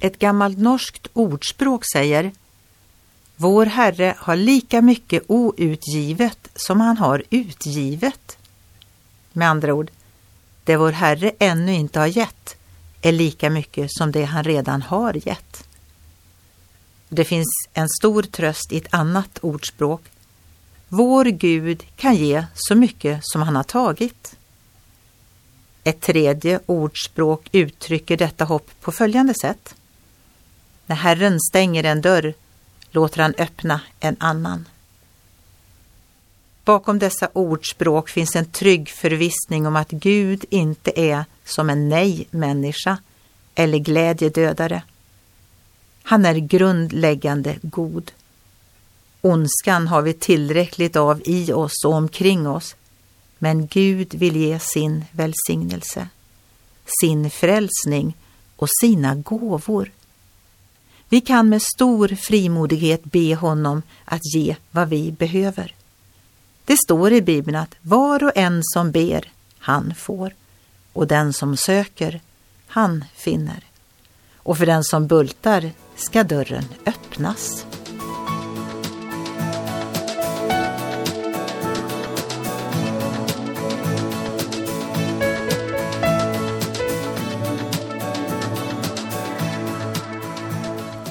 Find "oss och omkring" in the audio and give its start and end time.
51.52-52.48